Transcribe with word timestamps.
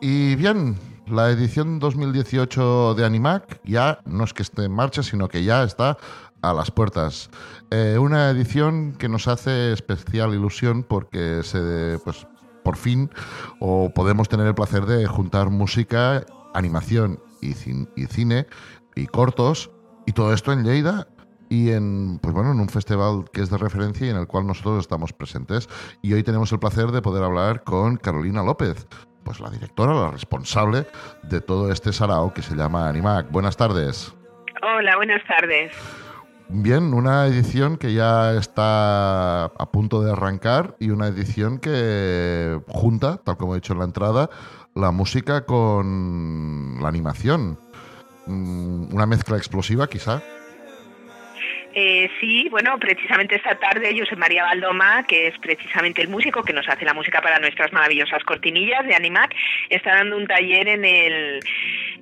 Y 0.00 0.36
bien, 0.36 0.76
la 1.06 1.30
edición 1.30 1.78
2018 1.78 2.94
de 2.94 3.04
Animac 3.04 3.60
ya 3.64 4.00
no 4.04 4.24
es 4.24 4.32
que 4.32 4.42
esté 4.42 4.64
en 4.64 4.72
marcha, 4.72 5.02
sino 5.02 5.28
que 5.28 5.42
ya 5.42 5.62
está 5.64 5.98
a 6.42 6.52
las 6.52 6.70
puertas. 6.70 7.30
Eh, 7.70 7.96
una 7.98 8.30
edición 8.30 8.92
que 8.98 9.08
nos 9.08 9.26
hace 9.28 9.72
especial 9.72 10.34
ilusión 10.34 10.84
porque 10.84 11.42
se, 11.42 11.98
pues, 12.04 12.26
por 12.62 12.76
fin 12.76 13.10
o 13.60 13.90
podemos 13.90 14.28
tener 14.28 14.46
el 14.46 14.54
placer 14.54 14.86
de 14.86 15.06
juntar 15.06 15.50
música, 15.50 16.24
animación 16.54 17.20
y, 17.40 17.50
y 17.50 18.06
cine 18.06 18.46
y 18.94 19.06
cortos 19.06 19.70
y 20.06 20.12
todo 20.12 20.32
esto 20.32 20.52
en 20.52 20.64
Lleida 20.64 21.08
y 21.48 21.70
en 21.70 22.18
pues 22.20 22.34
bueno 22.34 22.52
en 22.52 22.60
un 22.60 22.68
festival 22.68 23.24
que 23.32 23.42
es 23.42 23.50
de 23.50 23.58
referencia 23.58 24.06
y 24.06 24.10
en 24.10 24.16
el 24.16 24.26
cual 24.26 24.46
nosotros 24.46 24.80
estamos 24.80 25.12
presentes. 25.12 25.68
Y 26.02 26.12
hoy 26.12 26.22
tenemos 26.22 26.52
el 26.52 26.58
placer 26.58 26.86
de 26.92 27.02
poder 27.02 27.24
hablar 27.24 27.64
con 27.64 27.96
Carolina 27.96 28.42
López 28.42 28.86
pues 29.26 29.40
la 29.40 29.50
directora 29.50 29.92
la 29.92 30.10
responsable 30.12 30.86
de 31.24 31.40
todo 31.40 31.72
este 31.72 31.92
sarao 31.92 32.32
que 32.32 32.42
se 32.42 32.54
llama 32.54 32.88
Animac. 32.88 33.30
Buenas 33.32 33.56
tardes. 33.56 34.14
Hola, 34.62 34.96
buenas 34.96 35.20
tardes. 35.26 35.72
bien 36.48 36.94
una 36.94 37.26
edición 37.26 37.76
que 37.76 37.92
ya 37.92 38.34
está 38.34 39.46
a 39.46 39.72
punto 39.72 40.00
de 40.00 40.12
arrancar 40.12 40.76
y 40.78 40.90
una 40.90 41.08
edición 41.08 41.58
que 41.58 42.60
junta 42.68 43.16
tal 43.18 43.36
como 43.36 43.54
he 43.54 43.56
dicho 43.56 43.72
en 43.72 43.80
la 43.80 43.84
entrada 43.84 44.30
la 44.76 44.92
música 44.92 45.44
con 45.44 46.78
la 46.80 46.88
animación. 46.88 47.58
Mm, 48.26 48.94
una 48.94 49.06
mezcla 49.06 49.36
explosiva 49.36 49.88
quizá 49.88 50.22
Eh, 51.78 52.08
sí, 52.20 52.48
bueno, 52.50 52.78
precisamente 52.78 53.34
esta 53.34 53.54
tarde 53.56 53.94
José 53.98 54.16
María 54.16 54.44
Valdoma, 54.44 55.04
que 55.06 55.26
es 55.26 55.38
precisamente 55.38 56.00
el 56.00 56.08
músico 56.08 56.42
que 56.42 56.54
nos 56.54 56.66
hace 56.70 56.86
la 56.86 56.94
música 56.94 57.20
para 57.20 57.38
nuestras 57.38 57.70
maravillosas 57.70 58.24
cortinillas 58.24 58.86
de 58.86 58.94
Animac, 58.94 59.34
está 59.68 59.96
dando 59.96 60.16
un 60.16 60.26
taller 60.26 60.68
en 60.68 60.86
el 60.86 61.40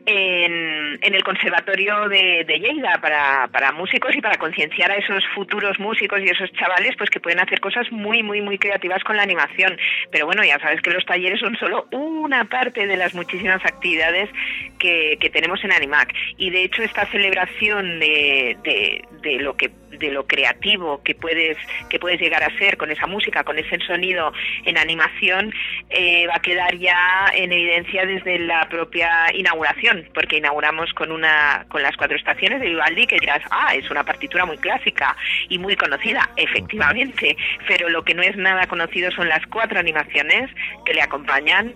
en, 0.07 0.99
en 1.01 1.15
el 1.15 1.25
Conservatorio 1.25 2.09
de, 2.09 2.45
de 2.47 2.59
Lleida 2.59 2.99
para, 3.01 3.49
para 3.49 3.73
músicos 3.73 4.15
y 4.15 4.21
para 4.21 4.39
concienciar 4.39 4.91
a 4.91 4.97
esos 4.97 5.25
futuros 5.35 5.79
músicos 5.79 6.21
y 6.21 6.29
esos 6.29 6.53
chavales 6.53 6.95
pues 6.97 7.11
que 7.11 7.21
pueden 7.21 7.41
hacer 7.41 7.61
cosas 7.61 7.91
muy, 7.91 8.23
muy, 8.23 8.41
muy 8.43 8.59
creativas 8.59 9.03
con 9.05 9.17
la 9.17 9.23
animación. 9.23 9.77
Pero 10.11 10.27
bueno, 10.27 10.45
ya 10.45 10.59
sabes 10.59 10.81
que 10.83 10.91
los 10.91 11.05
talleres 11.07 11.41
son 11.41 11.57
solo 11.57 11.87
una 11.93 12.45
parte 12.45 12.87
de 12.87 12.97
las 12.97 13.15
muchísimas 13.15 13.65
actividades 13.65 14.29
que, 14.79 15.17
que 15.21 15.31
tenemos 15.31 15.63
en 15.65 15.73
Animac. 15.73 16.13
Y 16.37 16.51
de 16.51 16.65
hecho 16.65 16.83
esta 16.83 17.07
celebración 17.07 17.99
de, 17.99 18.57
de, 18.63 19.05
de 19.23 19.39
lo 19.39 19.57
que 19.57 19.71
de 19.99 20.11
lo 20.11 20.27
creativo 20.27 21.03
que 21.03 21.15
puedes 21.15 21.57
que 21.89 21.99
puedes 21.99 22.21
llegar 22.21 22.43
a 22.43 22.57
ser 22.59 22.77
con 22.77 22.91
esa 22.91 23.07
música, 23.07 23.45
con 23.45 23.59
ese 23.59 23.79
sonido 23.87 24.33
en 24.65 24.79
animación, 24.79 25.53
eh, 25.91 26.27
va 26.27 26.37
a 26.37 26.43
quedar 26.43 26.77
ya 26.77 27.27
en 27.35 27.53
evidencia 27.53 28.07
desde 28.07 28.39
la 28.39 28.69
propia 28.69 29.27
inauguración, 29.35 30.09
porque 30.15 30.39
inauguramos 30.39 30.93
con 30.95 31.13
una 31.13 31.67
con 31.69 31.83
las 31.83 31.97
cuatro 31.97 32.17
estaciones 32.17 32.61
de 32.61 32.69
Vivaldi, 32.69 33.07
que 33.07 33.19
dirás, 33.19 33.43
ah, 33.51 33.75
es 33.75 33.91
una 33.91 34.05
partitura 34.05 34.45
muy 34.45 34.59
clásica 34.59 35.17
y 35.49 35.59
muy 35.59 35.77
conocida, 35.77 36.29
efectivamente, 36.37 37.37
pero 37.67 37.89
lo 37.89 38.05
que 38.05 38.15
no 38.15 38.23
es 38.23 38.37
nada 38.37 38.67
conocido 38.67 39.11
son 39.13 39.29
las 39.29 39.45
cuatro 39.47 39.79
animaciones 39.79 40.51
que 40.85 40.95
le 40.95 41.03
acompañan 41.03 41.75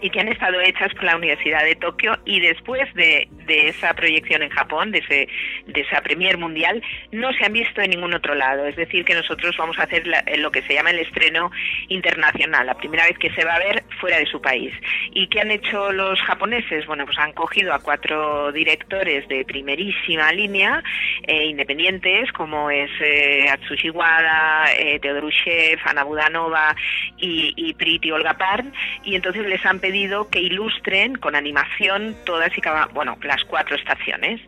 y 0.00 0.10
que 0.10 0.20
han 0.20 0.28
estado 0.28 0.60
hechas 0.60 0.92
por 0.94 1.04
la 1.04 1.16
Universidad 1.16 1.64
de 1.64 1.74
Tokio 1.76 2.18
y 2.24 2.40
después 2.40 2.92
de, 2.94 3.28
de 3.46 3.68
esa 3.68 3.94
proyección 3.94 4.42
en 4.42 4.50
Japón, 4.50 4.90
de, 4.92 4.98
ese, 4.98 5.28
de 5.66 5.80
esa 5.80 6.00
premier 6.02 6.38
mundial, 6.38 6.82
no 7.12 7.32
se 7.32 7.44
han 7.44 7.52
visto 7.52 7.80
en 7.80 7.90
ningún 7.90 8.14
otro 8.14 8.34
lado. 8.34 8.66
Es 8.66 8.76
decir, 8.76 9.04
que 9.04 9.14
nosotros 9.14 9.56
vamos 9.56 9.78
a 9.78 9.84
hacer 9.84 10.06
la- 10.06 10.24
lo 10.38 10.50
que 10.50 10.62
se 10.62 10.74
llama 10.74 10.90
el 10.90 10.98
estreno 11.00 11.50
internacional, 11.88 12.66
la 12.66 12.74
primera 12.76 13.04
vez 13.04 13.18
que 13.18 13.30
se 13.30 13.44
va 13.44 13.54
a 13.54 13.58
ver 13.58 13.84
fuera 14.00 14.18
de 14.18 14.26
su 14.26 14.40
país. 14.40 14.72
¿Y 15.12 15.28
qué 15.28 15.40
han 15.40 15.50
hecho 15.50 15.92
los 15.92 16.20
japoneses? 16.22 16.86
Bueno, 16.86 17.04
pues 17.06 17.18
han 17.18 17.32
cogido 17.32 17.72
a 17.72 17.78
cuatro 17.80 18.52
directores 18.52 19.26
de 19.28 19.44
primerísima 19.44 20.32
línea, 20.32 20.82
eh, 21.26 21.46
independientes, 21.46 22.30
como 22.32 22.70
es 22.70 22.90
eh, 23.00 23.48
Atsushi 23.50 23.90
Wada, 23.90 24.64
eh, 24.78 24.98
Teodoru 25.00 25.30
Shev, 25.30 25.78
Ana 25.84 26.04
Budanova 26.04 26.74
y, 27.18 27.52
y 27.56 27.74
Priti 27.74 28.10
Olga 28.10 28.34
Parn, 28.34 28.72
y 29.04 29.14
entonces 29.16 29.46
les 29.46 29.64
han 29.64 29.80
pedido 29.86 30.28
que 30.30 30.40
ilustren 30.40 31.14
con 31.14 31.36
animación 31.36 32.16
todas 32.24 32.50
y 32.58 32.60
cada, 32.60 32.86
bueno, 32.86 33.16
las 33.22 33.44
cuatro 33.44 33.76
estaciones. 33.76 34.40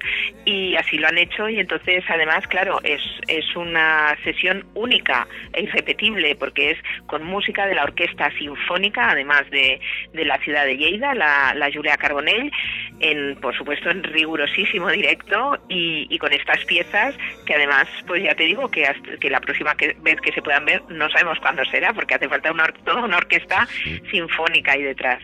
Y 0.45 0.75
así 0.77 0.99
lo 0.99 1.07
han 1.09 1.17
hecho 1.19 1.49
y 1.49 1.61
entonces 1.61 2.03
además, 2.09 2.47
claro, 2.49 2.81
es, 2.83 3.01
es 3.29 3.45
una 3.55 4.17
sesión 4.25 4.67
única 4.75 5.29
e 5.53 5.63
irrepetible 5.63 6.35
porque 6.35 6.73
es 6.73 6.79
con 7.07 7.23
música 7.25 7.67
de 7.67 7.75
la 7.77 7.85
Orquesta 7.85 8.31
Sinfónica, 8.39 9.11
además 9.11 9.49
de, 9.51 9.81
de 10.13 10.25
la 10.25 10.39
ciudad 10.39 10.65
de 10.65 10.77
Lleida, 10.77 11.15
la, 11.15 11.55
la 11.55 11.71
Julia 11.73 11.97
Carbonell, 11.97 12.51
en, 13.01 13.37
por 13.37 13.57
supuesto 13.57 13.91
en 13.91 14.03
rigurosísimo 14.03 14.89
directo 14.91 15.57
y, 15.69 16.07
y 16.11 16.19
con 16.19 16.33
estas 16.33 16.65
piezas 16.65 17.15
que 17.47 17.55
además, 17.55 17.87
pues 18.09 18.25
ya 18.25 18.35
te 18.35 18.45
digo 18.45 18.69
que, 18.71 18.87
hasta- 18.87 19.17
que 19.19 19.31
la 19.31 19.41
próxima 19.41 19.77
que- 19.77 19.95
vez 20.01 20.21
que 20.21 20.33
se 20.33 20.43
puedan 20.43 20.65
ver 20.65 20.83
no 20.89 21.09
sabemos 21.11 21.39
cuándo 21.41 21.65
será 21.67 21.93
porque 21.93 22.15
hace 22.17 22.29
falta 22.29 22.51
una, 22.51 22.67
toda 22.85 23.05
una 23.05 23.19
orquesta 23.19 23.69
sinfónica 24.11 24.73
ahí 24.73 24.83
detrás. 24.83 25.23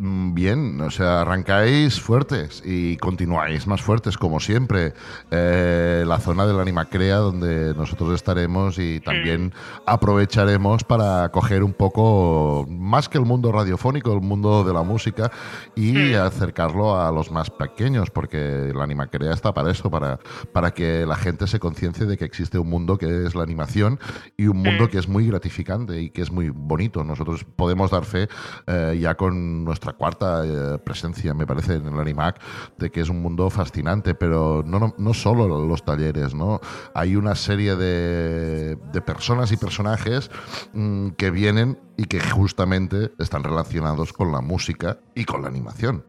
Bien, 0.00 0.80
o 0.80 0.92
sea, 0.92 1.22
arrancáis 1.22 2.00
fuertes 2.00 2.62
y 2.64 2.96
continuáis 2.98 3.66
más 3.66 3.82
fuertes 3.82 4.16
como 4.16 4.38
siempre. 4.38 4.94
Eh, 5.32 6.04
la 6.06 6.20
zona 6.20 6.46
de 6.46 6.52
la 6.52 6.62
Animacrea 6.62 7.16
donde 7.16 7.74
nosotros 7.74 8.14
estaremos 8.14 8.78
y 8.78 9.00
también 9.00 9.52
aprovecharemos 9.86 10.84
para 10.84 11.30
coger 11.30 11.64
un 11.64 11.72
poco 11.72 12.64
más 12.68 13.08
que 13.08 13.18
el 13.18 13.24
mundo 13.24 13.50
radiofónico, 13.50 14.12
el 14.12 14.20
mundo 14.20 14.62
de 14.62 14.72
la 14.72 14.84
música 14.84 15.32
y 15.74 16.14
acercarlo 16.14 17.00
a 17.00 17.10
los 17.10 17.32
más 17.32 17.50
pequeños 17.50 18.10
porque 18.10 18.70
la 18.72 18.84
Animacrea 18.84 19.32
está 19.32 19.52
para 19.52 19.72
eso, 19.72 19.90
para, 19.90 20.20
para 20.52 20.70
que 20.70 21.06
la 21.06 21.16
gente 21.16 21.48
se 21.48 21.58
conciencie 21.58 22.06
de 22.06 22.16
que 22.16 22.24
existe 22.24 22.56
un 22.56 22.70
mundo 22.70 22.98
que 22.98 23.26
es 23.26 23.34
la 23.34 23.42
animación 23.42 23.98
y 24.36 24.46
un 24.46 24.58
mundo 24.58 24.88
que 24.88 24.98
es 24.98 25.08
muy 25.08 25.26
gratificante 25.26 26.00
y 26.00 26.10
que 26.10 26.22
es 26.22 26.30
muy 26.30 26.50
bonito. 26.50 27.02
Nosotros 27.02 27.44
podemos 27.44 27.90
dar 27.90 28.04
fe 28.04 28.28
eh, 28.68 28.96
ya 29.00 29.16
con 29.16 29.64
nuestra 29.64 29.87
cuarta 29.92 30.44
eh, 30.44 30.78
presencia, 30.78 31.34
me 31.34 31.46
parece, 31.46 31.74
en 31.74 31.86
el 31.86 31.98
Animac, 31.98 32.40
de 32.78 32.90
que 32.90 33.00
es 33.00 33.08
un 33.08 33.22
mundo 33.22 33.50
fascinante, 33.50 34.14
pero 34.14 34.62
no, 34.64 34.78
no, 34.78 34.94
no 34.96 35.14
solo 35.14 35.66
los 35.66 35.84
talleres, 35.84 36.34
¿no? 36.34 36.60
Hay 36.94 37.16
una 37.16 37.34
serie 37.34 37.76
de, 37.76 38.76
de 38.76 39.00
personas 39.00 39.52
y 39.52 39.56
personajes 39.56 40.30
mm, 40.72 41.10
que 41.10 41.30
vienen 41.30 41.78
y 41.96 42.04
que 42.04 42.20
justamente 42.20 43.12
están 43.18 43.42
relacionados 43.44 44.12
con 44.12 44.32
la 44.32 44.40
música 44.40 44.98
y 45.14 45.24
con 45.24 45.42
la 45.42 45.48
animación. 45.48 46.04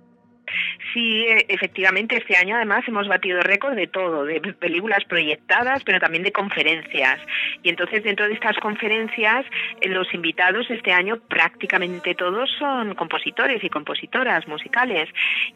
Sí, 0.94 1.26
e- 1.28 1.46
efectivamente, 1.50 2.18
este 2.18 2.36
año 2.36 2.56
además 2.56 2.88
hemos 2.88 3.08
batido 3.08 3.42
récord 3.42 3.76
de 3.76 3.88
todo, 3.88 4.26
de 4.26 4.40
películas 4.54 5.04
proyectadas, 5.06 5.84
pero 5.84 6.00
también 6.00 6.24
de 6.24 6.32
conferencias. 6.32 7.20
Y 7.64 7.70
entonces 7.70 8.04
dentro 8.04 8.28
de 8.28 8.34
estas 8.34 8.58
conferencias, 8.58 9.46
eh, 9.82 9.90
los 9.90 10.14
invitados 10.14 10.70
este 10.70 10.92
año 10.92 11.18
prácticamente 11.28 12.16
todos 12.16 12.50
son 12.58 12.96
compositores 12.96 13.64
y 13.64 13.70
compositoras 13.70 14.48
musicales. 14.48 15.10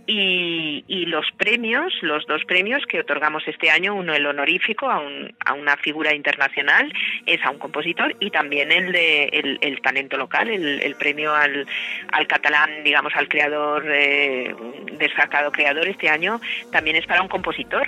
Y, 0.05 0.83
y 0.87 1.05
los 1.05 1.25
premios, 1.37 1.93
los 2.01 2.25
dos 2.27 2.43
premios 2.45 2.85
que 2.85 2.99
otorgamos 2.99 3.47
este 3.47 3.69
año, 3.69 3.95
uno 3.95 4.13
el 4.13 4.25
honorífico 4.25 4.89
a, 4.89 4.99
un- 4.99 5.33
a 5.45 5.53
una 5.53 5.77
figura 5.77 6.13
internacional, 6.13 6.91
es 7.25 7.43
a 7.43 7.49
un 7.49 7.59
compositor, 7.59 8.15
y 8.19 8.29
también 8.29 8.71
el 8.71 8.91
de 8.91 9.57
el, 9.61 9.81
talento 9.81 10.17
local, 10.17 10.49
el, 10.49 10.81
el 10.81 10.95
premio 10.95 11.33
al, 11.33 11.65
al 12.11 12.27
catalán, 12.27 12.83
digamos, 12.83 13.13
al 13.15 13.27
creador 13.27 13.85
eh, 13.89 14.53
destacado 14.97 15.51
creador 15.51 15.87
este 15.87 16.09
año 16.09 16.39
también 16.71 16.95
es 16.95 17.05
para 17.05 17.21
un 17.21 17.27
compositor. 17.27 17.87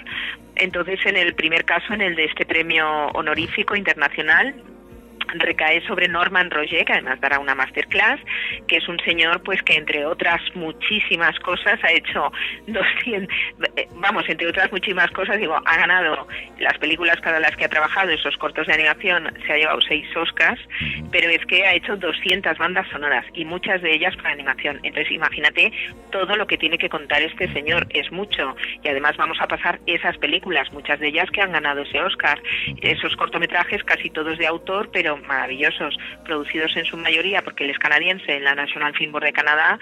Entonces, 0.56 1.00
en 1.06 1.18
el 1.18 1.34
primer 1.36 1.66
caso, 1.66 1.94
en 1.94 2.02
el 2.02 2.16
de 2.16 2.26
este 2.26 2.46
premio 2.46 3.08
honorífico 3.14 3.76
internacional, 3.76 4.56
recae 5.36 5.82
sobre 5.88 6.08
Norman 6.08 6.52
Roger, 6.52 6.86
que 6.86 6.94
además 6.94 7.20
dará 7.22 7.40
una 7.40 7.56
masterclass, 7.56 8.20
que 8.68 8.78
es 8.78 8.88
un 8.88 9.00
señor 9.00 9.42
pues 9.44 9.62
que 9.64 9.76
entre 9.76 10.06
otras 10.06 10.42
muchísimas 10.56 11.38
cosas 11.40 11.80
ha 11.84 11.92
hecho 11.92 12.32
200, 12.68 13.34
eh, 13.76 13.88
vamos, 13.96 14.24
entre 14.28 14.48
otras 14.48 14.72
muchísimas 14.72 15.12
cosas, 15.12 15.38
digo, 15.38 15.56
ha 15.66 15.78
ganado 15.78 16.28
las 16.60 16.78
películas 16.78 17.20
para 17.22 17.40
las 17.40 17.56
que 17.56 17.66
ha 17.66 17.70
trabajado, 17.70 18.12
esos 18.12 18.36
cortos 18.38 18.68
de 18.68 18.74
animación, 18.74 19.34
se 19.46 19.54
ha 19.54 19.58
llevado 19.58 19.82
seis 19.82 20.06
Oscars, 20.16 20.62
pero 21.12 21.30
es 21.30 21.46
que 21.46 21.66
ha 21.66 21.74
hecho 21.74 21.96
200 21.98 22.58
bandas 22.58 22.88
sonoras 22.90 23.26
y 23.34 23.46
muchas 23.46 23.82
de 23.82 23.94
ellas 23.94 24.16
para 24.18 24.32
animación. 24.32 24.80
Entonces 24.84 25.12
imagínate 25.12 25.72
todo 26.12 26.36
lo 26.36 26.48
que 26.48 26.58
tiene 26.58 26.78
que 26.78 26.90
contar 26.90 27.22
este 27.22 27.52
señor, 27.54 27.88
es 27.90 28.12
mucho. 28.12 28.56
Y 28.84 28.88
además 28.88 29.18
vamos 29.18 29.38
a 29.42 29.48
pasar 29.48 29.80
esas 29.86 30.18
películas, 30.18 30.72
muchas 30.72 31.00
de 31.00 31.08
ellas 31.08 31.30
que 31.32 31.42
han 31.42 31.52
ganado 31.52 31.82
ese 31.82 32.02
Oscar, 32.02 32.42
esos 32.82 33.16
cortometrajes 33.16 33.84
casi 33.84 34.10
todos 34.10 34.38
de 34.38 34.48
autor, 34.48 34.90
pero 34.92 35.15
maravillosos, 35.18 35.98
producidos 36.24 36.76
en 36.78 36.86
su 36.86 36.98
mayoría 36.98 37.42
porque 37.42 37.64
él 37.64 37.70
es 37.70 37.80
canadiense 37.80 38.36
en 38.36 38.44
la 38.44 38.56
National 38.56 38.94
Film 38.96 39.12
Board 39.12 39.26
de 39.26 39.34
Canadá, 39.34 39.80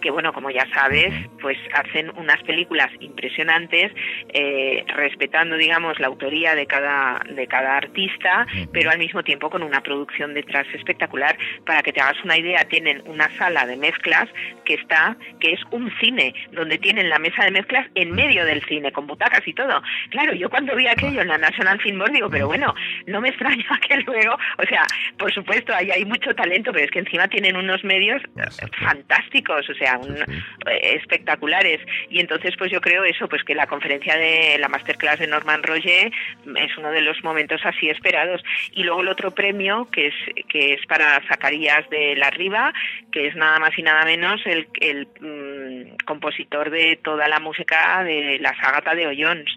que 0.00 0.10
bueno, 0.10 0.32
como 0.32 0.50
ya 0.50 0.66
sabes, 0.74 1.12
pues 1.40 1.58
hacen 1.72 2.10
unas 2.16 2.42
películas 2.42 2.90
impresionantes, 3.00 3.92
eh, 4.32 4.84
respetando, 4.88 5.56
digamos, 5.56 5.98
la 5.98 6.08
autoría 6.08 6.54
de 6.54 6.66
cada, 6.66 7.22
de 7.30 7.46
cada 7.46 7.76
artista, 7.76 8.46
pero 8.72 8.90
al 8.90 8.98
mismo 8.98 9.22
tiempo 9.22 9.50
con 9.50 9.62
una 9.62 9.82
producción 9.82 10.34
detrás 10.34 10.66
espectacular. 10.74 11.36
Para 11.64 11.82
que 11.82 11.92
te 11.92 12.00
hagas 12.00 12.22
una 12.24 12.36
idea, 12.36 12.64
tienen 12.64 13.02
una 13.06 13.30
sala 13.38 13.66
de 13.66 13.76
mezclas 13.76 14.28
que 14.64 14.74
está, 14.74 15.16
que 15.40 15.52
es 15.52 15.60
un 15.70 15.90
cine, 16.00 16.34
donde 16.52 16.78
tienen 16.78 17.08
la 17.08 17.18
mesa 17.18 17.44
de 17.44 17.50
mezclas 17.50 17.86
en 17.94 18.12
medio 18.12 18.44
del 18.44 18.62
cine, 18.64 18.92
con 18.92 19.06
butacas 19.06 19.46
y 19.46 19.54
todo. 19.54 19.82
Claro, 20.10 20.34
yo 20.34 20.50
cuando 20.50 20.76
vi 20.76 20.86
aquello 20.86 21.22
en 21.22 21.28
la 21.28 21.38
National 21.38 21.80
Film 21.80 21.98
Board 21.98 22.12
digo, 22.12 22.30
pero 22.30 22.46
bueno, 22.46 22.74
no 23.06 23.20
me 23.20 23.28
extraña 23.28 23.64
que 23.88 23.96
luego, 23.98 24.36
o 24.58 24.62
sea, 24.66 24.73
por 25.18 25.32
supuesto, 25.32 25.74
ahí 25.74 25.90
hay 25.90 26.04
mucho 26.04 26.34
talento, 26.34 26.72
pero 26.72 26.84
es 26.84 26.90
que 26.90 26.98
encima 27.00 27.28
tienen 27.28 27.56
unos 27.56 27.82
medios 27.84 28.22
Exacto. 28.36 28.76
fantásticos, 28.80 29.68
o 29.70 29.74
sea, 29.74 29.98
un- 29.98 30.16
eh, 30.16 30.96
espectaculares. 30.96 31.80
Y 32.10 32.20
entonces, 32.20 32.54
pues 32.58 32.70
yo 32.70 32.80
creo 32.80 33.04
eso, 33.04 33.28
pues 33.28 33.42
que 33.44 33.54
la 33.54 33.66
conferencia 33.66 34.16
de 34.16 34.56
la 34.58 34.68
masterclass 34.68 35.18
de 35.18 35.26
Norman 35.26 35.62
Roger 35.62 36.10
es 36.56 36.78
uno 36.78 36.90
de 36.90 37.02
los 37.02 37.22
momentos 37.24 37.60
así 37.64 37.88
esperados. 37.88 38.42
Y 38.72 38.82
luego 38.84 39.00
el 39.02 39.08
otro 39.08 39.30
premio, 39.32 39.88
que 39.90 40.08
es, 40.08 40.14
que 40.48 40.74
es 40.74 40.86
para 40.86 41.20
Zacarías 41.28 41.88
de 41.90 42.16
la 42.16 42.30
Riva, 42.30 42.72
que 43.12 43.26
es 43.28 43.36
nada 43.36 43.58
más 43.58 43.76
y 43.78 43.82
nada 43.82 44.04
menos 44.04 44.40
el, 44.46 44.66
el 44.80 45.06
mm, 45.20 45.96
compositor 46.04 46.70
de 46.70 46.96
toda 47.02 47.28
la 47.28 47.38
música 47.40 48.02
de 48.04 48.38
la 48.40 48.54
sagata 48.56 48.94
de 48.94 49.06
Ollons 49.06 49.50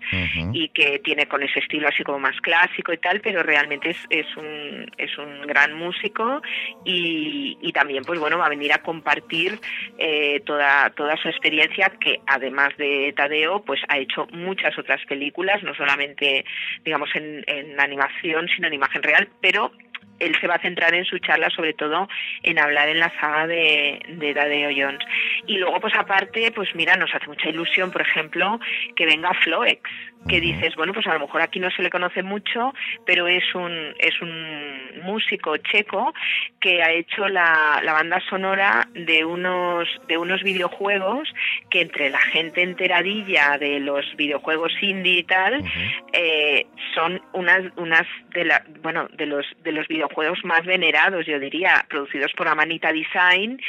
y 0.53 0.69
que 0.69 0.99
tiene 0.99 1.25
con 1.27 1.43
ese 1.43 1.59
estilo 1.59 1.87
así 1.87 2.03
como 2.03 2.19
más 2.19 2.39
clásico 2.41 2.93
y 2.93 2.97
tal, 2.97 3.21
pero 3.21 3.43
realmente 3.43 3.89
es, 3.91 3.97
es 4.09 4.25
un 4.37 4.89
es 4.97 5.06
un 5.17 5.41
gran 5.41 5.73
músico 5.73 6.41
y, 6.83 7.57
y 7.61 7.71
también 7.71 8.03
pues 8.03 8.19
bueno 8.19 8.37
va 8.37 8.47
a 8.47 8.49
venir 8.49 8.73
a 8.73 8.81
compartir 8.81 9.59
eh, 9.97 10.41
toda 10.45 10.89
toda 10.91 11.15
su 11.17 11.27
experiencia 11.27 11.91
que 11.99 12.21
además 12.25 12.75
de 12.77 13.13
Tadeo 13.15 13.63
pues 13.63 13.81
ha 13.87 13.97
hecho 13.97 14.27
muchas 14.31 14.77
otras 14.77 15.03
películas 15.05 15.61
no 15.63 15.73
solamente 15.75 16.45
digamos 16.83 17.09
en, 17.15 17.43
en 17.47 17.79
animación 17.79 18.47
sino 18.55 18.67
en 18.67 18.73
imagen 18.73 19.03
real 19.03 19.29
pero 19.41 19.71
él 20.19 20.35
se 20.41 20.47
va 20.47 20.55
a 20.55 20.61
centrar 20.61 20.93
en 20.95 21.05
su 21.05 21.19
charla 21.19 21.49
sobre 21.51 21.73
todo 21.73 22.07
en 22.43 22.57
hablar 22.59 22.89
en 22.89 22.99
la 22.99 23.11
saga 23.19 23.45
de 23.45 24.33
Tadeo 24.33 24.71
Jones 24.75 25.05
y 25.47 25.57
luego 25.57 25.79
pues 25.79 25.95
aparte 25.95 26.51
pues 26.51 26.75
mira 26.75 26.95
nos 26.95 27.13
hace 27.15 27.25
mucha 27.27 27.49
ilusión 27.49 27.91
por 27.91 28.01
ejemplo 28.01 28.59
que 28.95 29.05
venga 29.05 29.33
Floex 29.43 29.81
que 30.27 30.41
dices 30.41 30.75
bueno 30.75 30.93
pues 30.93 31.07
a 31.07 31.13
lo 31.13 31.21
mejor 31.21 31.41
aquí 31.41 31.59
no 31.59 31.71
se 31.71 31.81
le 31.81 31.89
conoce 31.89 32.21
mucho 32.21 32.73
pero 33.05 33.27
es 33.27 33.43
un 33.55 33.95
es 33.99 34.21
un 34.21 35.01
músico 35.03 35.55
checo 35.57 36.13
que 36.59 36.83
ha 36.83 36.91
hecho 36.91 37.27
la, 37.29 37.81
la 37.83 37.93
banda 37.93 38.21
sonora 38.29 38.87
de 38.93 39.23
unos 39.23 39.87
de 40.07 40.17
unos 40.17 40.43
videojuegos 40.43 41.33
que 41.69 41.81
entre 41.81 42.09
la 42.09 42.19
gente 42.19 42.61
enteradilla 42.61 43.57
de 43.57 43.79
los 43.79 44.05
videojuegos 44.17 44.73
indie 44.81 45.19
y 45.19 45.23
tal 45.23 45.63
eh, 46.11 46.65
son 46.93 47.21
unas 47.33 47.63
unas 47.77 48.05
de 48.31 48.45
la 48.45 48.63
bueno 48.81 49.07
de 49.13 49.27
los 49.27 49.45
de 49.63 49.71
los 49.71 49.87
videojuegos 49.87 50.43
más 50.43 50.65
venerados 50.65 51.25
yo 51.25 51.39
diría 51.39 51.85
producidos 51.89 52.33
por 52.33 52.49
Amanita 52.49 52.91
Design 52.91 53.61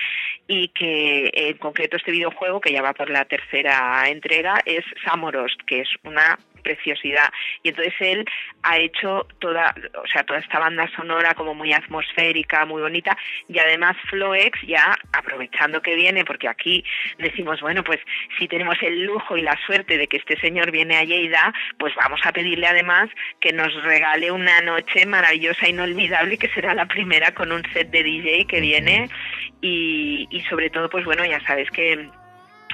y 0.49 0.69
que 0.69 1.31
en 1.33 1.59
concreto 1.59 1.99
este 1.99 2.11
videojuego 2.11 2.61
que 2.61 2.73
ya 2.73 2.83
va 2.83 2.95
por 2.95 3.11
la 3.11 3.27
tercera 3.27 4.09
entrega 4.09 4.61
es 4.65 4.85
Samorost 5.05 5.61
que 5.67 5.81
es 5.81 5.89
una 6.05 6.39
preciosidad. 6.59 7.31
Y 7.63 7.71
entonces 7.71 7.95
él 8.01 8.25
ha 8.63 8.79
hecho 8.79 9.27
toda 9.39 9.75
o 10.03 10.07
sea 10.07 10.25
toda 10.25 10.41
esta 10.41 10.59
banda 10.59 10.89
sonora 10.97 11.35
como 11.35 11.55
muy 11.55 11.73
atmosférica 11.73 12.65
muy 12.67 12.83
bonita. 12.83 13.17
Y 13.49 13.59
además 13.59 13.97
Floex 14.09 14.61
ya 14.67 14.97
aprovechando 15.13 15.81
que 15.83 15.95
viene 15.95 16.25
porque 16.25 16.49
aquí 16.49 16.85
decimos 17.19 17.61
bueno 17.61 17.83
pues 17.85 18.01
si 18.39 18.49
tenemos 18.49 18.77
el 18.83 19.05
lujo 19.05 19.37
y 19.37 19.43
la 19.43 19.59
suerte 19.67 19.99
de 19.99 20.07
que 20.07 20.19
este 20.19 20.39
señor 20.41 20.71
viene 20.71 20.97
a 20.97 21.05
Lleida 21.05 21.53
pues 21.79 21.95
vamos 21.95 22.21
a 22.25 22.33
pedirle 22.33 22.67
además 22.67 23.09
que 23.41 23.53
nos 23.53 23.73
regale 23.83 24.31
una 24.31 24.61
noche 24.61 25.07
maravillosa 25.07 25.69
inolvidable 25.69 26.39
que 26.39 26.49
será 26.49 26.75
la 26.75 26.87
primera 26.87 27.33
con 27.33 27.53
un 27.53 27.63
set 27.73 27.91
de 27.91 28.03
DJ 28.03 28.47
que 28.47 28.61
viene. 28.61 29.09
Y, 29.61 30.29
y 30.31 30.41
sobre 30.43 30.71
todo 30.71 30.89
pues 30.89 31.05
bueno 31.05 31.25
ya 31.25 31.41
sabes 31.41 31.69
que 31.71 32.09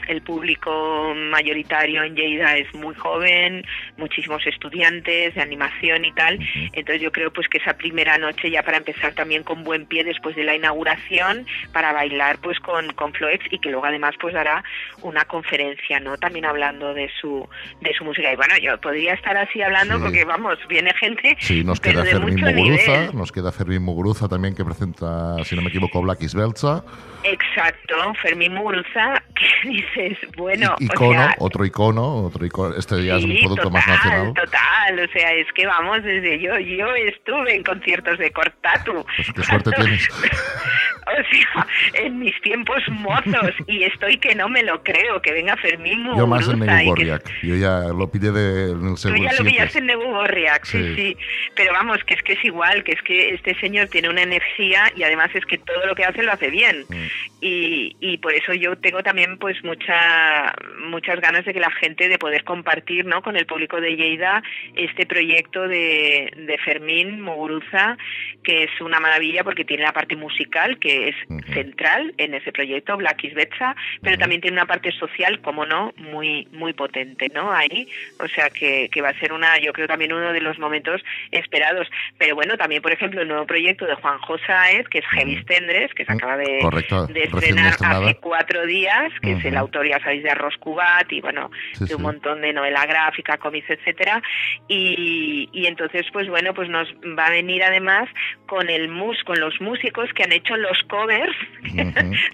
el 0.08 0.22
público 0.22 1.12
mayoritario 1.30 2.02
en 2.02 2.14
Lleida 2.16 2.56
es 2.56 2.72
muy 2.74 2.94
joven, 2.94 3.64
muchísimos 3.96 4.46
estudiantes 4.46 5.34
de 5.34 5.40
animación 5.40 6.04
y 6.04 6.12
tal. 6.12 6.38
Entonces 6.72 7.00
yo 7.02 7.12
creo 7.12 7.32
pues 7.32 7.48
que 7.48 7.58
esa 7.58 7.76
primera 7.76 8.18
noche 8.18 8.50
ya 8.50 8.62
para 8.62 8.78
empezar 8.78 9.12
también 9.14 9.42
con 9.42 9.64
buen 9.64 9.86
pie 9.86 10.04
después 10.04 10.36
de 10.36 10.44
la 10.44 10.54
inauguración 10.54 11.46
para 11.72 11.92
bailar 11.92 12.38
pues 12.38 12.58
con, 12.60 12.92
con 12.94 13.12
Floex 13.12 13.44
y 13.50 13.58
que 13.58 13.70
luego 13.70 13.86
además 13.86 14.14
pues 14.20 14.34
dará 14.34 14.62
una 15.02 15.24
conferencia, 15.24 16.00
¿no? 16.00 16.16
También 16.16 16.44
hablando 16.44 16.94
de 16.94 17.10
su 17.20 17.48
de 17.80 17.92
su 17.94 18.04
música. 18.04 18.32
Y 18.32 18.36
bueno, 18.36 18.54
yo 18.58 18.80
podría 18.80 19.14
estar 19.14 19.36
así 19.36 19.60
hablando 19.62 19.96
Sí. 19.96 20.02
porque 20.02 20.24
vamos, 20.24 20.58
viene 20.68 20.92
gente 20.94 21.36
Sí, 21.40 21.62
nos 21.64 21.80
queda 21.80 22.04
Fermín 22.04 22.40
Muguruza, 22.40 23.12
nos 23.12 23.32
queda 23.32 23.52
Fermín 23.52 23.82
Muguruza 23.82 24.28
también 24.28 24.54
que 24.54 24.64
presenta, 24.64 25.36
si 25.44 25.54
no 25.56 25.62
me 25.62 25.68
equivoco, 25.68 26.00
Black 26.02 26.22
Isbelza. 26.22 26.82
Exacto, 27.22 27.94
Fermín 28.22 28.54
Muguruza, 28.54 29.22
que 29.34 29.46
dices, 30.02 30.28
bueno, 30.36 30.74
I- 30.78 30.84
o 30.84 30.92
icono, 30.92 31.12
sea, 31.22 31.34
otro 31.38 31.64
icono, 31.64 32.16
otro 32.26 32.44
icono. 32.44 32.74
Este 32.76 33.04
ya 33.04 33.16
es 33.16 33.24
un 33.24 33.36
producto 33.40 33.70
más 33.70 33.86
nacional. 33.86 34.34
Total, 34.34 34.98
o 35.08 35.12
sea, 35.12 35.32
es 35.32 35.46
que 35.54 35.66
vamos, 35.66 36.02
desde 36.02 36.40
yo, 36.40 36.58
yo 36.58 36.86
estuve 36.94 37.54
en 37.56 37.62
conciertos 37.62 38.18
de 38.18 38.30
Cortatu. 38.32 39.04
Pues 39.16 39.32
qué 39.34 39.42
suerte 39.42 39.70
tienes. 39.76 40.08
O 41.06 41.34
sea, 41.34 41.66
en 42.04 42.18
mis 42.18 42.38
tiempos 42.40 42.82
mozos, 42.88 43.52
y 43.66 43.84
estoy 43.84 44.16
que 44.18 44.34
no 44.34 44.48
me 44.48 44.62
lo 44.62 44.82
creo, 44.82 45.20
que 45.20 45.32
venga 45.32 45.56
Fermín 45.56 46.04
Yo 46.16 46.26
más 46.26 46.48
en 46.48 46.58
Muguruza 46.58 46.76
Negu 46.76 46.94
que-. 46.94 47.46
Yo 47.46 47.56
ya 47.56 47.80
lo 47.92 48.10
pillé 48.10 48.32
de, 48.32 48.70
en 48.72 48.86
el 48.88 48.94
Tú 48.94 49.16
ya 49.16 49.32
lo 49.32 49.44
pillaste 49.44 49.78
en 49.78 49.86
Nebu 49.86 50.04
Gorriak, 50.04 50.64
sí, 50.64 50.78
Sí. 50.78 50.94
sí. 50.94 51.16
Pero 51.54 51.72
vamos, 51.72 51.98
que 52.04 52.14
es 52.14 52.22
que 52.22 52.32
es 52.34 52.44
igual, 52.44 52.84
que 52.84 52.92
es 52.92 53.02
que 53.02 53.30
este 53.34 53.54
señor 53.60 53.88
tiene 53.88 54.08
una 54.08 54.22
energía 54.22 54.92
y 54.96 55.02
además 55.02 55.30
es 55.34 55.44
que 55.46 55.58
todo 55.58 55.86
lo 55.86 55.94
que 55.94 56.04
hace 56.04 56.22
lo 56.22 56.32
hace 56.32 56.50
bien. 56.50 56.84
Mm. 56.88 57.06
Y, 57.40 57.96
y 58.00 58.18
por 58.18 58.32
eso 58.32 58.54
yo 58.54 58.76
tengo 58.76 59.02
también 59.02 59.36
pues 59.38 59.62
mucha, 59.64 60.54
muchas 60.88 61.20
ganas 61.20 61.44
de 61.44 61.52
que 61.52 61.60
la 61.60 61.70
gente 61.70 62.08
de 62.08 62.18
poder 62.18 62.44
compartir 62.44 63.04
¿no? 63.04 63.22
con 63.22 63.36
el 63.36 63.46
público 63.46 63.80
de 63.80 63.96
Lleida 63.96 64.42
este 64.76 65.06
proyecto 65.06 65.68
de, 65.68 66.32
de 66.36 66.58
Fermín 66.58 67.20
Muguruza, 67.20 67.96
que 68.42 68.64
es 68.64 68.80
una 68.80 69.00
maravilla 69.00 69.44
porque 69.44 69.64
tiene 69.64 69.82
la 69.82 69.92
parte 69.92 70.16
musical 70.16 70.78
que 70.78 70.93
es 71.08 71.16
central 71.52 72.14
en 72.18 72.34
ese 72.34 72.52
proyecto, 72.52 72.96
Black 72.96 73.24
is 73.24 73.34
Betsa, 73.34 73.74
pero 74.02 74.18
también 74.18 74.40
tiene 74.40 74.56
una 74.56 74.66
parte 74.66 74.92
social, 74.92 75.40
como 75.40 75.66
no, 75.66 75.92
muy 75.96 76.46
muy 76.52 76.72
potente, 76.72 77.30
¿no? 77.34 77.52
Ahí, 77.52 77.88
o 78.20 78.28
sea 78.28 78.50
que, 78.50 78.88
que 78.90 79.00
va 79.02 79.10
a 79.10 79.18
ser 79.18 79.32
una, 79.32 79.58
yo 79.58 79.72
creo 79.72 79.86
también 79.86 80.12
uno 80.12 80.32
de 80.32 80.40
los 80.40 80.58
momentos 80.58 81.02
esperados. 81.30 81.88
Pero 82.18 82.34
bueno, 82.34 82.56
también 82.56 82.82
por 82.82 82.92
ejemplo 82.92 83.22
el 83.22 83.28
nuevo 83.28 83.46
proyecto 83.46 83.86
de 83.86 83.94
Juan 83.94 84.18
Josáez, 84.18 84.88
que 84.88 84.98
es 84.98 85.04
Heavy 85.06 85.44
Tendres, 85.44 85.92
que 85.94 86.04
se 86.04 86.12
acaba 86.12 86.36
de, 86.36 86.58
correcto, 86.60 87.06
de 87.06 87.28
recién 87.32 87.58
estrenar 87.58 87.74
hace 87.80 88.16
cuatro 88.16 88.66
días, 88.66 89.12
que 89.20 89.32
es 89.32 89.44
el 89.44 89.56
autor, 89.56 89.88
ya 89.88 89.98
sabéis, 90.00 90.22
de 90.22 90.30
Arroz 90.30 90.56
Cubat 90.58 91.10
y 91.12 91.20
bueno, 91.20 91.50
Sí, 91.72 91.86
de 91.86 91.94
un 91.94 92.00
sí. 92.00 92.02
montón 92.02 92.40
de 92.40 92.52
novela 92.52 92.86
gráfica, 92.86 93.36
cómics, 93.38 93.68
etcétera. 93.68 94.22
Y, 94.68 95.48
y 95.52 95.66
entonces, 95.66 96.06
pues 96.12 96.28
bueno, 96.28 96.54
pues 96.54 96.68
nos 96.68 96.88
va 97.18 97.26
a 97.26 97.30
venir 97.30 97.62
además 97.62 98.08
con 98.46 98.68
el 98.68 98.88
mus, 98.88 99.22
con 99.24 99.40
los 99.40 99.60
músicos 99.60 100.12
que 100.14 100.22
han 100.22 100.32
hecho 100.32 100.56
los 100.56 100.82
covers 100.84 101.34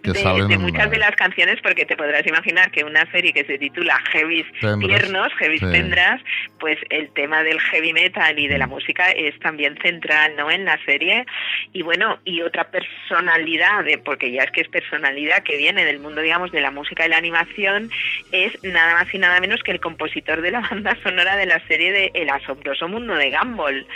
que 0.02 0.12
de, 0.12 0.47
de 0.49 0.59
muchas 0.59 0.87
la- 0.87 0.90
de 0.90 0.99
las 0.99 1.16
canciones, 1.16 1.59
porque 1.62 1.85
te 1.87 1.97
podrás 1.97 2.26
imaginar 2.26 2.71
que 2.71 2.85
una 2.85 3.11
serie 3.11 3.33
que 3.33 3.45
se 3.45 3.59
titula 3.59 3.97
Heavy. 4.12 4.45
Tiernos, 4.61 5.33
Heavy 5.38 5.59
Sí. 5.59 5.66
Tendras, 5.71 6.21
pues 6.59 6.78
el 6.90 7.11
tema 7.12 7.42
del 7.42 7.61
heavy 7.61 7.92
metal 7.92 8.38
y 8.38 8.49
de 8.49 8.59
la 8.59 8.66
Mm. 8.66 8.71
música 8.71 9.11
es 9.11 9.38
también 9.40 9.76
central, 9.83 10.35
¿no? 10.37 10.50
En 10.50 10.64
la 10.64 10.78
serie. 10.85 11.25
Y 11.73 11.83
bueno, 11.83 12.19
y 12.25 12.40
otra 12.42 12.71
personalidad, 12.71 13.85
de- 13.85 13.99
porque 13.99 14.30
ya 14.33 14.42
es 14.45 14.50
que 14.50 14.61
es 14.62 14.69
personalidad 14.69 15.42
que 15.42 15.57
viene 15.57 15.85
del 15.85 15.99
mundo, 16.00 16.21
digamos, 16.21 16.50
de 16.52 16.61
la 16.61 16.71
música 16.71 17.07
y 17.07 17.09
la 17.09 17.19
animación, 17.19 17.90
es 18.33 18.52
nada 18.62 18.95
más 18.95 19.12
y 19.14 19.19
nada 19.19 19.40
menos 19.40 19.62
que 19.62 19.71
el 19.73 19.80
compositor 19.80 20.40
de 20.40 20.50
la 20.50 20.61
banda 20.71 20.97
sonora 21.02 21.37
de 21.37 21.47
la 21.47 21.61
serie 21.66 21.92
de 21.92 22.11
El 22.14 22.30
asombroso 22.30 22.88
mundo 22.88 23.14
de 23.14 23.30
Gumball 23.30 23.87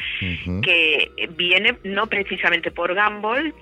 que 0.62 1.10
viene 1.36 1.74
no 1.84 2.06
precisamente 2.06 2.70
por 2.70 2.94
Gumball, 2.94 3.52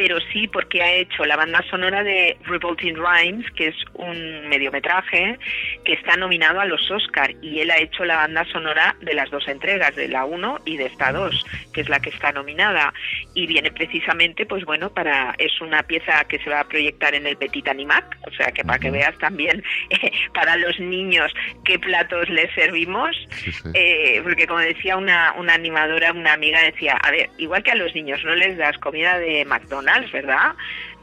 pero 0.00 0.18
sí 0.32 0.48
porque 0.48 0.82
ha 0.82 0.94
hecho 0.94 1.26
la 1.26 1.36
banda 1.36 1.62
sonora 1.68 2.02
de 2.02 2.34
Revolting 2.46 2.96
Rhymes, 2.96 3.44
que 3.50 3.66
es 3.66 3.74
un 3.92 4.48
mediometraje 4.48 5.38
que 5.84 5.92
está 5.92 6.16
nominado 6.16 6.58
a 6.58 6.64
los 6.64 6.90
Oscar 6.90 7.34
y 7.42 7.60
él 7.60 7.70
ha 7.70 7.78
hecho 7.78 8.06
la 8.06 8.16
banda 8.16 8.46
sonora 8.46 8.96
de 9.02 9.12
las 9.12 9.30
dos 9.30 9.46
entregas, 9.46 9.94
de 9.96 10.08
la 10.08 10.24
1 10.24 10.60
y 10.64 10.78
de 10.78 10.86
esta 10.86 11.12
2, 11.12 11.44
que 11.74 11.82
es 11.82 11.90
la 11.90 12.00
que 12.00 12.08
está 12.08 12.32
nominada. 12.32 12.94
Y 13.34 13.46
viene 13.46 13.70
precisamente 13.72 14.46
pues 14.46 14.64
bueno, 14.64 14.88
para 14.88 15.34
es 15.36 15.60
una 15.60 15.82
pieza 15.82 16.24
que 16.24 16.38
se 16.38 16.48
va 16.48 16.60
a 16.60 16.64
proyectar 16.64 17.14
en 17.14 17.26
el 17.26 17.36
Petit 17.36 17.68
Animac, 17.68 18.16
o 18.26 18.30
sea, 18.30 18.52
que 18.52 18.64
para 18.64 18.78
que 18.78 18.90
veas 18.90 19.18
también 19.18 19.62
eh, 19.90 20.12
para 20.32 20.56
los 20.56 20.80
niños 20.80 21.30
qué 21.66 21.78
platos 21.78 22.26
les 22.30 22.50
servimos. 22.54 23.14
Sí, 23.32 23.52
sí. 23.52 23.68
eh, 23.74 24.20
porque 24.22 24.46
como 24.46 24.60
decía 24.60 24.96
una, 24.96 25.34
una 25.36 25.52
animadora, 25.52 26.10
una 26.12 26.32
amiga 26.32 26.62
decía, 26.62 26.96
a 27.02 27.10
ver, 27.10 27.28
igual 27.36 27.62
que 27.62 27.72
a 27.72 27.74
los 27.74 27.94
niños 27.94 28.24
no 28.24 28.34
les 28.34 28.56
das 28.56 28.78
comida 28.78 29.18
de 29.18 29.44
McDonald's, 29.44 29.89
¿verdad? 30.12 30.54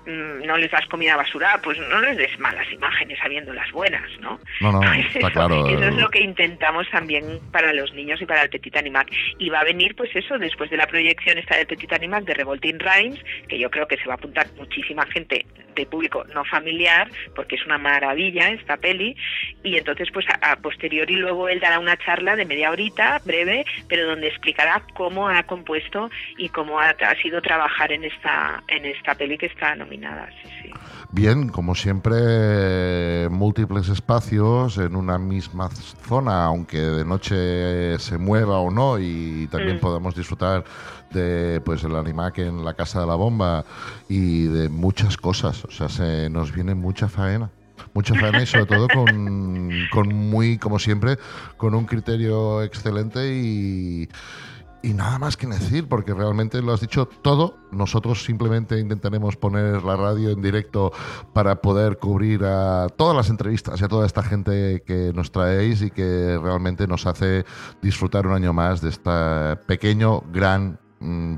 Mm, 0.05 0.45
No 0.45 0.57
les 0.57 0.71
das 0.71 0.85
comida 0.87 1.17
basura, 1.17 1.59
pues 1.61 1.77
no 1.79 1.99
les 2.01 2.15
des 2.17 2.39
malas 2.39 2.71
imágenes 2.71 3.19
sabiendo 3.19 3.53
las 3.53 3.69
buenas, 3.71 4.09
¿no? 4.21 4.39
No, 4.61 4.71
no, 4.71 4.81
está 4.93 5.19
eso, 5.19 5.31
claro. 5.31 5.67
Eso 5.67 5.83
es 5.89 5.95
lo 5.95 6.09
que 6.09 6.21
intentamos 6.21 6.89
también 6.89 7.39
para 7.51 7.73
los 7.73 7.93
niños 7.93 8.21
y 8.21 8.25
para 8.25 8.43
el 8.43 8.49
Petit 8.49 8.77
Animac. 8.77 9.09
Y 9.37 9.49
va 9.49 9.59
a 9.59 9.63
venir, 9.65 9.95
pues 9.95 10.15
eso, 10.15 10.37
después 10.37 10.69
de 10.69 10.77
la 10.77 10.87
proyección 10.87 11.37
esta 11.37 11.57
del 11.57 11.67
Petit 11.67 11.91
Animac 11.91 12.23
de 12.23 12.35
Revolting 12.35 12.79
Rhymes, 12.79 13.19
que 13.49 13.59
yo 13.59 13.69
creo 13.69 13.87
que 13.87 13.97
se 13.97 14.05
va 14.05 14.13
a 14.13 14.15
apuntar 14.17 14.47
muchísima 14.55 15.05
gente 15.07 15.45
de 15.77 15.85
público 15.85 16.23
no 16.33 16.43
familiar, 16.43 17.09
porque 17.35 17.55
es 17.55 17.65
una 17.65 17.77
maravilla 17.77 18.49
esta 18.49 18.75
peli. 18.77 19.15
Y 19.63 19.77
entonces, 19.77 20.09
pues 20.13 20.25
a, 20.29 20.51
a 20.51 20.55
posteriori 20.57 21.15
luego 21.15 21.47
él 21.47 21.59
dará 21.59 21.79
una 21.79 21.95
charla 21.97 22.35
de 22.35 22.45
media 22.45 22.71
horita, 22.71 23.21
breve, 23.23 23.65
pero 23.87 24.07
donde 24.07 24.27
explicará 24.27 24.83
cómo 24.95 25.29
ha 25.29 25.43
compuesto 25.43 26.09
y 26.37 26.49
cómo 26.49 26.79
ha, 26.79 26.89
ha 26.89 27.15
sido 27.21 27.41
trabajar 27.41 27.91
en 27.91 28.03
esta, 28.03 28.63
en 28.67 28.85
esta 28.85 29.15
peli 29.15 29.37
que 29.37 29.45
está 29.45 29.75
nominada. 29.75 30.29
Sí, 30.43 30.49
sí. 30.63 30.71
Bien, 31.11 31.47
como 31.49 31.73
siempre, 31.75 33.29
múltiples 33.29 33.89
espacios 33.89 34.77
en 34.77 34.95
una 34.95 35.17
misma 35.17 35.69
zona, 35.69 36.45
aunque 36.45 36.77
de 36.77 37.05
noche 37.05 37.97
se 37.99 38.17
mueva 38.17 38.59
o 38.59 38.71
no, 38.71 38.99
y 38.99 39.47
también 39.51 39.77
Mm. 39.77 39.79
podemos 39.79 40.15
disfrutar 40.15 40.63
de 41.11 41.61
pues 41.61 41.83
el 41.83 41.95
animac 41.95 42.37
en 42.39 42.65
la 42.65 42.73
casa 42.73 43.01
de 43.01 43.07
la 43.07 43.15
bomba 43.15 43.63
y 44.09 44.43
de 44.47 44.69
muchas 44.69 45.15
cosas. 45.17 45.65
O 45.67 45.71
sea, 45.71 45.89
se 45.89 46.29
nos 46.29 46.53
viene 46.53 46.75
mucha 46.75 47.07
faena. 47.07 47.51
Mucha 47.93 48.15
faena 48.15 48.41
y 48.41 48.45
sobre 48.45 48.65
todo 48.65 48.87
con, 48.87 49.69
con 49.91 50.13
muy, 50.13 50.57
como 50.57 50.79
siempre, 50.79 51.17
con 51.57 51.75
un 51.75 51.85
criterio 51.85 52.63
excelente 52.63 53.35
y, 53.35 54.09
y 54.81 54.93
nada 54.93 55.19
más 55.19 55.35
que 55.37 55.47
decir, 55.47 55.87
porque 55.87 56.13
realmente 56.13 56.61
lo 56.61 56.73
has 56.73 56.81
dicho 56.81 57.07
todo. 57.21 57.57
Nosotros 57.71 58.23
simplemente 58.23 58.79
intentaremos 58.79 59.35
poner 59.35 59.83
la 59.83 59.95
radio 59.95 60.29
en 60.29 60.41
directo 60.41 60.91
para 61.33 61.61
poder 61.61 61.97
cubrir 61.97 62.43
a 62.45 62.87
todas 62.95 63.15
las 63.15 63.29
entrevistas 63.29 63.81
y 63.81 63.83
a 63.83 63.87
toda 63.87 64.05
esta 64.05 64.23
gente 64.23 64.83
que 64.85 65.11
nos 65.13 65.31
traéis 65.31 65.81
y 65.81 65.91
que 65.91 66.39
realmente 66.41 66.87
nos 66.87 67.05
hace 67.05 67.45
disfrutar 67.81 68.27
un 68.27 68.33
año 68.33 68.53
más 68.53 68.81
de 68.81 68.89
este 68.89 69.55
pequeño, 69.67 70.21
gran 70.31 70.79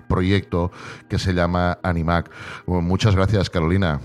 proyecto 0.07 0.71
que 1.09 1.17
se 1.17 1.33
llama 1.33 1.77
Animac. 1.83 2.29
Muchas 2.65 3.15
gracias, 3.15 3.49
Carolina. 3.49 3.99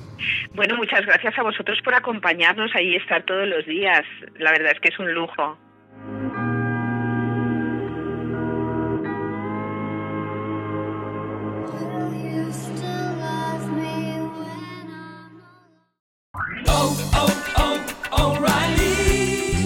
Bueno, 0.54 0.76
muchas 0.76 1.04
gracias 1.06 1.38
a 1.38 1.42
vosotros 1.42 1.78
por 1.82 1.94
acompañarnos 1.94 2.70
ahí 2.74 2.96
estar 2.96 3.22
todos 3.24 3.46
los 3.46 3.64
días. 3.66 4.02
La 4.38 4.50
verdad 4.52 4.72
es 4.72 4.80
que 4.80 4.88
es 4.88 4.98
un 4.98 5.12
lujo. 5.12 5.58